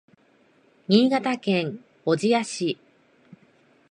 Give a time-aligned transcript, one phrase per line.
[0.87, 2.79] 新潟県小千谷市